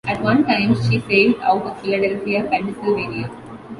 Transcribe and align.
At 0.07 0.23
one 0.23 0.43
time 0.45 0.73
she 0.73 0.97
sailed 1.01 1.35
out 1.41 1.61
of 1.61 1.79
Philadelphia, 1.79 2.43
Pennsylvania. 2.49 3.29